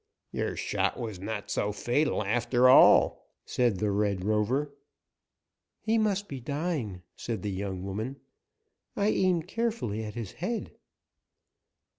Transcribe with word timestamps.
"Your 0.31 0.55
shot 0.55 0.99
was 0.99 1.19
not 1.19 1.51
so 1.51 1.71
fatal, 1.71 2.23
after 2.23 2.67
all," 2.67 3.23
said 3.45 3.77
the 3.77 3.91
Red 3.91 4.25
Rover. 4.25 4.73
"He 5.79 5.99
must 5.99 6.27
be 6.27 6.39
dying," 6.39 7.03
said 7.15 7.43
the 7.43 7.51
young 7.51 7.83
woman. 7.83 8.15
"I 8.95 9.09
aimed 9.09 9.47
carefully 9.47 10.03
at 10.03 10.15
his 10.15 10.31
head." 10.41 10.71